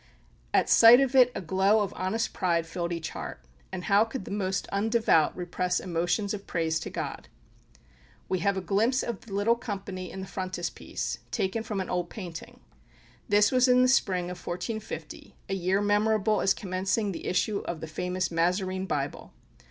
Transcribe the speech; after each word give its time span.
At 0.51 0.67
sight 0.67 0.99
of 0.99 1.13
it 1.13 1.31
a 1.35 1.41
glow 1.41 1.81
of 1.81 1.93
honest 1.95 2.33
pride 2.33 2.65
filled 2.65 2.91
each 2.91 3.11
heart; 3.11 3.45
and 3.71 3.83
how 3.83 4.03
could 4.03 4.25
the 4.25 4.31
most 4.31 4.67
undevout 4.73 5.31
repress 5.37 5.79
emotions 5.79 6.33
of 6.33 6.47
praise 6.47 6.79
to 6.79 6.89
God? 6.89 7.27
We 8.27 8.39
have 8.39 8.57
a 8.57 8.61
glimpse 8.61 9.03
of 9.03 9.21
the 9.21 9.35
little 9.35 9.53
company 9.55 10.09
in 10.09 10.19
the 10.19 10.25
frontispiece, 10.25 11.19
taken 11.29 11.61
from 11.61 11.79
an 11.81 11.89
old 11.91 12.09
painting. 12.09 12.61
This 13.29 13.51
was 13.51 13.67
in 13.67 13.83
the 13.83 13.87
spring 13.87 14.31
of 14.31 14.43
1450, 14.43 15.35
a 15.49 15.53
year 15.53 15.81
memorable 15.83 16.41
as 16.41 16.55
commencing 16.55 17.11
the 17.11 17.27
issue 17.27 17.59
of 17.65 17.79
the 17.79 17.85
famous 17.85 18.31
Mazarine 18.31 18.87
Bible. 18.87 19.33